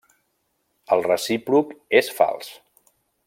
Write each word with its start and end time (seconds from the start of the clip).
El 0.95 1.03
recíproc 1.09 1.75
és 2.01 2.11
fals. 2.21 2.51